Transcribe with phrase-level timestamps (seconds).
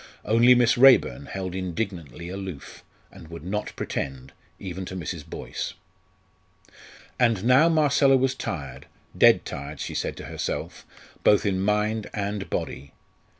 [0.25, 5.23] Only Miss Raeburn held indignantly aloof, and would not pretend, even to Mrs.
[5.23, 5.75] Boyce.
[7.19, 10.87] And now Marcella was tired dead tired, she said to herself,
[11.23, 12.93] both in mind and body.